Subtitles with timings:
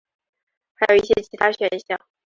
[0.73, 1.99] 还有一些其他选项。